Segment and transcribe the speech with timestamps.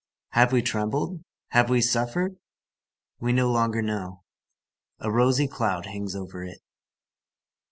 [0.29, 1.21] Have we trembled?
[1.49, 2.37] Have we suffered?
[3.19, 4.23] We no longer know.
[4.99, 6.57] A rosy cloud hangs over it.